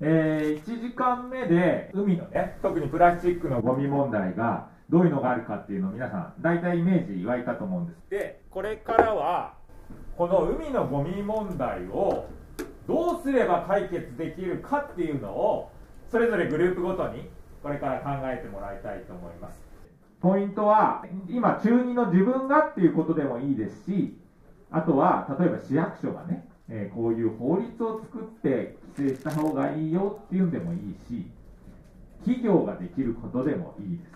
[0.00, 8.10] えー、1時間目で海のね、特にプラスチックのゴミ問題がどういうのがあるかっていうのを皆さん大体イメージ湧いたと思うんです。
[8.10, 9.54] で、これからは
[10.16, 12.26] この海のゴミ問題を
[12.86, 15.70] どうすれば解決できるかっていうのを
[16.10, 17.28] それぞれグループごとに
[17.62, 19.58] これから考えてもらいたいと思います。
[20.20, 24.16] ポイントは今中2の自分がっていうことでもいいですし
[24.70, 31.26] あとは例えば市役所がね、えー、こういう法律を作って規制した方がいいよっていうんでもいいし
[32.20, 34.10] 企業ができることでもいいです。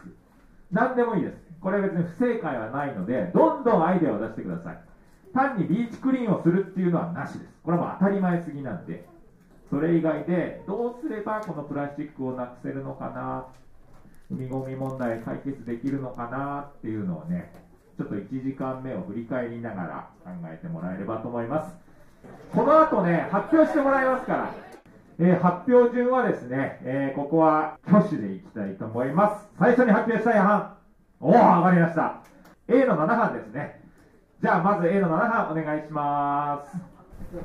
[0.72, 1.36] 何でもいいです。
[1.60, 4.78] これは別に不正解はないのでどんどんアイデアを出してください。
[5.32, 7.44] 単にビーチクリーンをするっていうのはなしです。
[7.62, 9.04] これはもう当たり前すぎなんで。
[9.68, 13.46] それ以外でどうすればこのプラスチックをなくせるのかな？
[14.28, 16.72] 海ごみ問題解決できるのかな？
[16.78, 17.52] っていうのをね
[17.96, 21.89] ちょっと1時間目を振り返りながら考えてもらえればと思います。
[22.54, 24.54] この後ね発表してもらいますから
[25.22, 29.46] えー、発表順はですね、えー、ここは挙手でいきたいと思います。
[29.58, 30.78] 最初に発表したい班。
[31.20, 32.22] おお、上がりました。
[32.68, 33.82] A の7班ですね。
[34.40, 36.74] じゃあ、まず A の7班お願いします。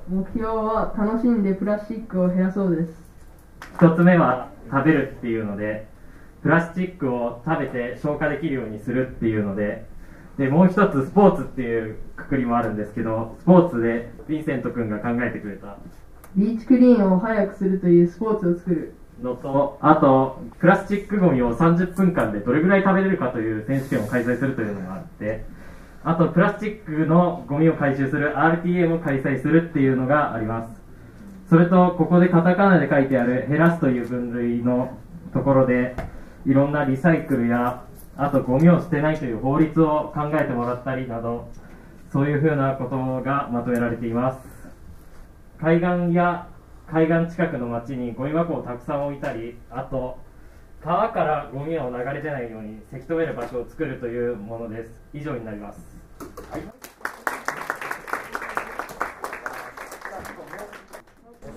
[0.07, 2.93] 目標は楽しんでプラスチックを減らそうです。
[3.75, 5.85] 一つ目は食べるっていうので、
[6.43, 9.85] プラスチックを食べて消化できるようにするっていうので、
[10.37, 15.77] で、もう一つスポーツっていうくくりもあるんですけど、スポーツでヴィンセント君が考えてくれた
[16.35, 25.45] ビーチクリーンを早くするというスポーツを作るのと、あと、プラスチックゴミを30分間でどれぐらい食べれるかという選手権を開催するというのがあって、
[26.03, 30.75] あと、プラスチックのゴミを回収する RTA も開催するっていうのがあります。
[31.49, 34.97] それと、ここでカタカナで書いてある減らすという分類の
[35.33, 35.95] ところで、
[36.45, 37.83] いろんなリサイクルや、
[38.17, 41.49] あとゴミを捨てないという法律を考えてもらったりなど、
[42.11, 44.39] そういうふうなことがまとめられています。
[45.59, 46.47] 海岸や
[46.87, 50.17] 海岸近くの町にゴミ箱をたくさん置いたりあと
[50.83, 54.91] 川からゴミを流れ出ないようにせき止める場所を作るというものです。
[55.13, 55.79] 以上になります、
[56.51, 56.61] はい、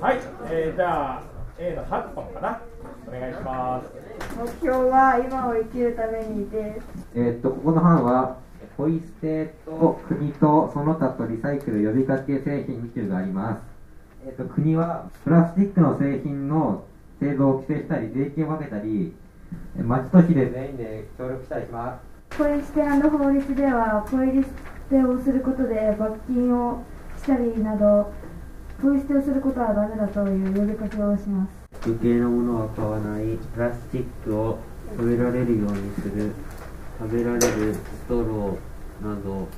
[0.00, 0.18] はい、
[0.50, 1.22] えー、じゃあ
[1.58, 2.60] A のハットンかな。
[3.06, 4.07] お願いします。
[4.36, 6.86] 目標は今を生きるためにです。
[7.14, 8.38] えー、っとここの班は
[8.76, 13.62] ポイ捨てと国とその他とリサイクル呼びかけ製品というのがあります。
[14.26, 16.84] えっと、国はプラスチックの製品の
[17.20, 19.14] 製造を規制したり税金をかけたり
[19.76, 22.08] 町と市で全員で協力したりします。
[22.36, 24.48] ポイ捨て法律ではポイ捨
[24.90, 26.84] てをすることで罰金を
[27.16, 28.12] したりなど
[28.80, 33.38] ポイ捨てをすることはダメだという呼びかけをします余計なものは買わない。
[33.54, 34.58] プラスチックを
[34.90, 36.32] 食べられるようにする。
[36.98, 39.48] 食べられるストローなど。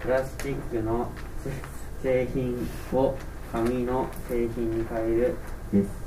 [0.00, 1.10] プラスチックの
[2.02, 3.14] 製品を
[3.52, 5.34] 紙の製品に変える。
[5.74, 6.04] です。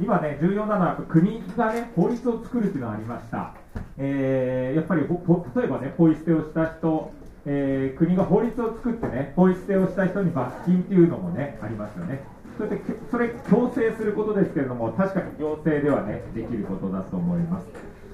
[0.00, 3.54] 今ね重要なのは国がね法律を作るというのがありました、
[3.98, 5.08] えー、やっぱり例
[5.64, 7.12] えばねポイ捨てをした人、
[7.52, 12.20] えー、国が法律を作ってねポイ捨てをした人に罰金っていうのもねありますよね。
[12.56, 12.80] それで
[13.10, 17.66] それ強制することですけれども確かに行政ではねできることだと思います。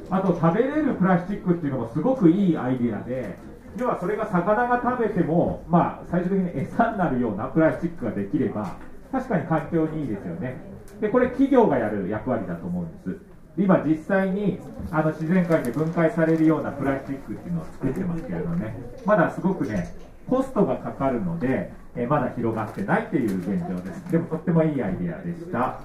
[0.09, 3.37] あと食べれるプラスチックっていうのもすごくいいアイデアで
[3.77, 8.77] 要はそれが魚が食べても、まあ、最終的に餌になるようなプラスチックができれば
[9.13, 10.57] 確かに環境にいいですよね。
[11.01, 13.36] でこれ企業がやる役割だと思うんです。
[13.59, 14.59] 今実際に
[14.91, 18.77] あの自然界で分解されるようなプラスチックっていうのを作ってますけれどね。
[19.05, 19.95] まだすごくね
[20.29, 24.11] コストがかかるので、えまだ広がってないという現状です。
[24.11, 25.81] でもとってもいいアイデアでした。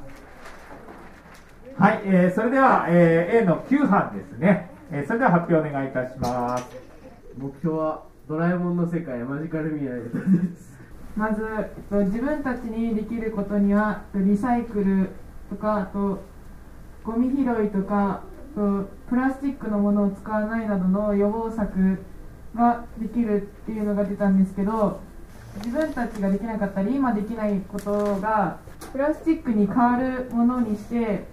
[1.77, 6.65] はい、えー、それでは、えー、A の9班ですね、えー、それでは発表お願いいたします。
[7.37, 10.09] 目標はドラえもんの世界マジカル未来で。
[10.57, 10.77] す
[11.15, 11.45] まず
[12.05, 15.09] 自分たちにできることにはリサイクル
[15.49, 16.21] とかあと
[17.03, 18.21] ゴミ拾いとか
[18.53, 21.99] プラスチックのものを使わないなどの予防策
[22.55, 24.99] ができるっていうのが出たんですけど
[25.57, 28.57] 自分たちができなかったり今できないことが
[28.91, 31.25] プラスチックに変わるものにして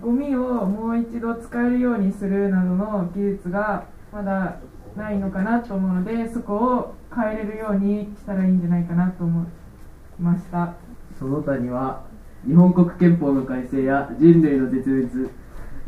[0.00, 4.58] ゴミをもう一度使えるようにするなどの技術がまだ
[4.96, 9.46] ないのかなと思うのでそこを変えれるようにしたらいいんじゃないかなと思い
[10.22, 10.74] ました。
[11.18, 12.04] その他には
[12.46, 15.30] 日本国憲法の改正や人類の絶滅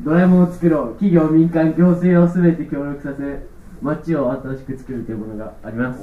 [0.00, 3.46] ドラえもんを作ろう企業民間行政を全て協力させ
[3.81, 6.00] 街を新しく作るというものがあります。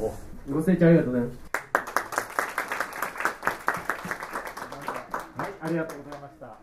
[0.51, 1.39] ご清聴ありがとうございます。
[5.37, 6.55] はいありがとうございました。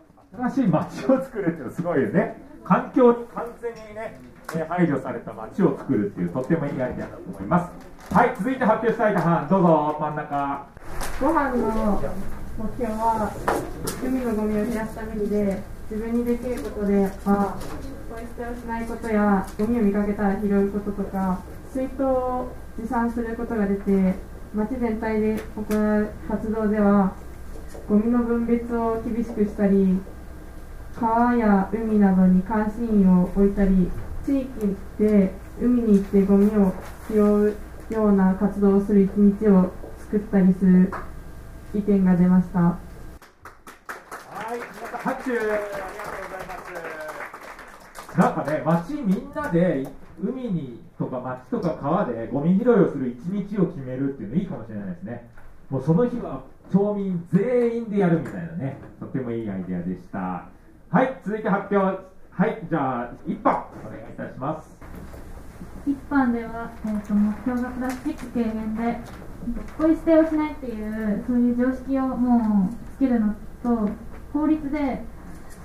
[0.51, 2.41] 新しい街を作るっていうのすごいよね。
[2.63, 4.19] 環境に完全にね
[4.67, 7.71] 配慮された街を作るっていうとってもいいアイデアだと思いま
[8.09, 8.13] す。
[8.13, 10.67] はい続いて発表したい班どうぞ真ん中。
[11.21, 12.01] ご飯の
[12.57, 13.31] 目標は
[14.03, 15.61] 海のゴミを減らすためにで
[15.91, 17.55] 自分にできることでは
[18.09, 21.39] ポイ捨てをしないことやゴミを見かけたら拾うこととか
[21.71, 22.47] 水筒を
[22.81, 24.15] 持参することが出て
[24.55, 27.13] 町全体で行う活動では
[27.87, 29.99] ゴミの分別を厳しくしたり
[30.99, 33.91] 川や海などに監視員を置いたり
[34.25, 35.31] 地域で
[35.61, 36.73] 海に行ってゴミを
[37.07, 37.55] 拾う
[37.93, 40.91] ような活動をする一日を作ったりする。
[41.73, 42.59] 意見が出ました。
[42.59, 42.77] は
[44.51, 46.63] い、皆さん拍手ありがとうございま
[48.13, 48.17] す。
[48.17, 49.87] なんかね、町みんなで
[50.23, 55.29] 海にとか町とか川でゴミ拾いをする一日を決めるっていうのいいかもしれないですね。
[55.69, 60.47] もうその日は町民全員でやるみたいなね、とってもいいアイデアでした。
[60.89, 62.17] はい、続いて発表。
[62.31, 64.77] はい、じゃあ一本お願いいたします。
[65.85, 68.99] 一般では、えー、と目標がプラスチック軽減で
[69.77, 73.89] ポイ捨てをしないっていうそういう常識をもうつけるのと
[74.33, 75.03] 法律で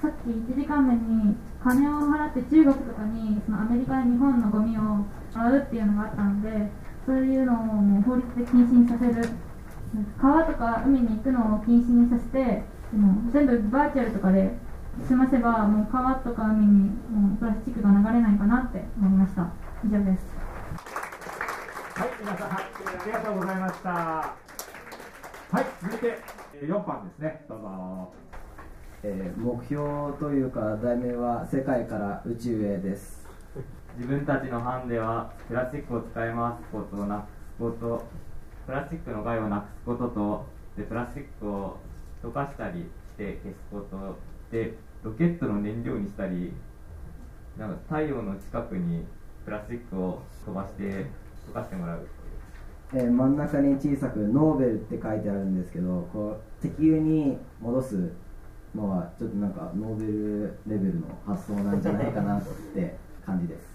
[0.00, 6.70] さっき1時間目に金を払って中国とかにそのアメリカや日本のゴミをもらうっていうのがあったので
[7.06, 9.29] そういうのをもう法律で禁止にさせる。
[10.20, 12.64] 川とか海に行くのを禁止にさせて
[12.96, 14.56] もう全部バーチャルとかで
[15.06, 19.50] 済ませばもう川とか海にもうプラスチックが流れないかなって思いました。
[19.84, 20.42] 以上です。
[22.03, 22.61] はい、皆さんあ
[23.07, 23.91] りがとうございました。
[23.91, 24.35] は
[25.55, 26.19] い、続いて
[26.53, 27.45] えー4番ですね。
[27.49, 28.13] どうぞ。
[29.05, 29.85] えー目標
[30.19, 33.29] というか題名は世界から宇宙へです
[33.97, 37.27] 自分たちの班ではプラスチックを使い回すことをなくす
[37.61, 38.05] こと
[38.67, 40.47] プラスチックの害をなくすことと
[40.77, 41.77] でプラスチックを
[42.25, 44.19] 溶かしたりして消すこと
[44.51, 46.53] でロケットの燃料にしたり
[47.57, 49.07] なんか太陽の近くに
[49.45, 52.06] プラスチックを飛ばして溶かしてもらう。
[52.94, 58.12] えー真ん中に小さく「ノーベル」って書いてあるんですけどこう石油に戻す
[58.75, 63.73] のはちょっとなんかノーベルレベルの発想なんじゃないかなって感じです。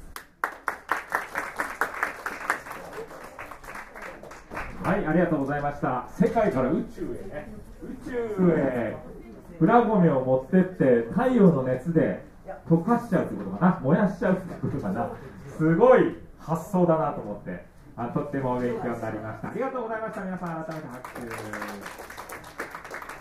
[4.84, 6.08] はい、ありがとうございました。
[6.12, 7.08] 世界から宇宙へ。
[7.28, 7.50] ね、
[7.84, 8.96] 宇宙へ。
[9.60, 12.24] プラゴミを持ってって太陽の熱で
[12.70, 15.10] 溶かしちゃうってことかな、燃やしちゃうってことかな。
[15.58, 16.16] すごい
[16.48, 17.66] 発想だなと思って、
[17.98, 19.50] あとっても勉強になりました。
[19.50, 20.22] ありがとうございました。
[20.22, 21.28] 皆さん改めて拍手。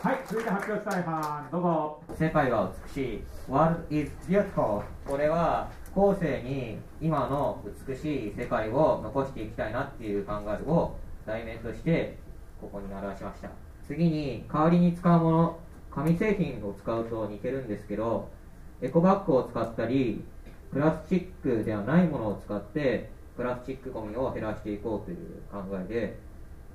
[0.08, 2.00] はい、続いて発表したい班、どうぞ。
[2.16, 10.96] 世界が美しい World is beautiful これは後世に今の美しい世界を残していきたいなっていう考えを
[11.26, 12.16] 題名として
[12.60, 13.50] ここに表しました
[13.86, 15.58] 次に代わりに使うもの
[15.90, 18.28] 紙製品を使うと似てるんですけど
[18.80, 20.24] エコバッグを使ったり
[20.72, 26.18] プラスチックではないものを使ってプラスチックゴミを減らしていこうという考えで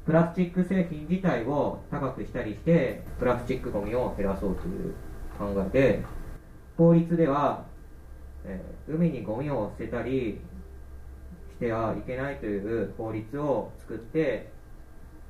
[0.05, 4.93] プラスチック製品自体を高くしたりしてプラスチックゴミを減らそうという
[5.37, 6.03] 考えで
[6.77, 7.65] 法律では、
[8.45, 10.41] えー海にゴミを捨てたり
[11.51, 14.49] してはいけないという法律を作って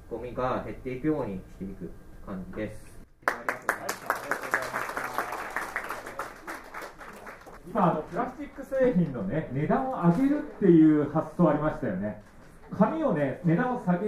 [0.10, 1.92] ゴミが減っていくようにしていく
[2.26, 2.82] 感じです
[3.28, 4.02] ありがとうございます
[7.74, 12.22] 今あのプラスチック製品のね値段を上げるっていう発想ありましたよね。
[12.78, 14.08] 紙をね値段を下げ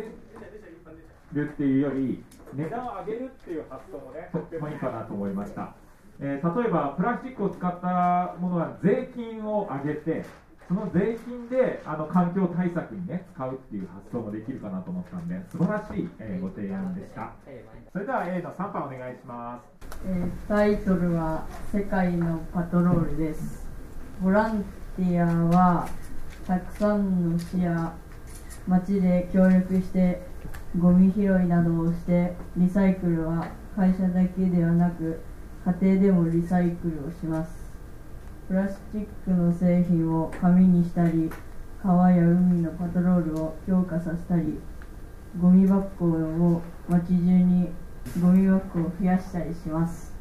[1.33, 2.23] るっていうより
[2.53, 5.75] 値段を上げるっていう発想もねとってもいいかなと思いました、
[6.19, 10.23] えー例えばプラスチックを使ったものは税金を上げて
[10.67, 17.31] その税金であの環境対策にね使うっていう発想もできるかなと思ったんで素晴らしい、えーご提案でした。
[17.91, 19.97] それでは A の3番お願いします。
[20.05, 23.62] えータイトルは「世界のパトロール」です
[24.23, 24.63] ボラン
[24.95, 25.89] ティアは
[26.47, 27.93] たくさんの市や
[28.65, 30.21] 町で協力して
[30.79, 35.19] ゴミ拾いなどをしてリサイクルは会社だけではなく
[35.81, 37.51] 家庭でもリサイクルをします。
[38.47, 41.29] プラスチックの製品を紙にしたり
[41.81, 44.57] 川や海のパトロールを強化させたり
[45.37, 47.67] ゴミ箱を街中に
[48.21, 50.12] ゴミ箱を増やしたりします。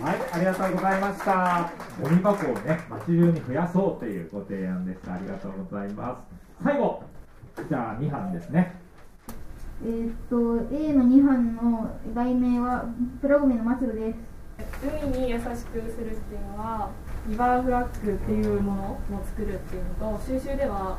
[0.00, 1.72] はい、ありがとうございました。
[2.02, 5.14] ゴミ箱をね、街中に増やそうというご提案でした。
[5.14, 6.22] ありがとうございます。
[6.62, 7.02] 最後、
[7.68, 8.86] じゃあ2班ですね。
[9.84, 10.36] えーっと
[10.74, 12.86] A の2班の題名は
[13.20, 14.16] プラゴミの末路です
[14.82, 16.90] 海に優しくするっていうのは
[17.28, 18.82] リバーフラッグっていうもの
[19.18, 20.98] を作るっていうのと収集では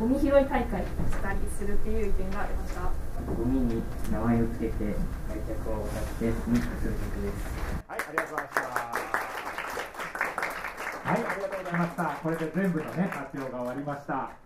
[0.00, 0.86] ゴミ拾い大会し
[1.22, 2.90] たりするっていう意見がありました
[3.32, 5.86] ゴミに名前を付けて愛着を
[6.20, 7.77] 出してミックスする曲ですはい、
[8.08, 8.68] ありがとうございました。
[11.04, 12.04] はい、ありがとうございました。
[12.22, 14.38] これで全部のね、発表が終わりました。